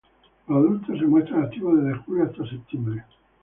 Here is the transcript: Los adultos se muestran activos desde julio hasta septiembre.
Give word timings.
Los 0.47 0.57
adultos 0.57 0.97
se 0.97 1.05
muestran 1.05 1.43
activos 1.43 1.77
desde 1.83 1.99
julio 1.99 2.23
hasta 2.23 2.43
septiembre. 2.49 3.03